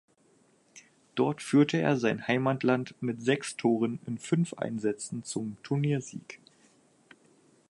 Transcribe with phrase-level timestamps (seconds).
[1.13, 6.39] Dort führte er sein Heimatland mit sechs Toren in fünf Einsätzen zum Turniersieg.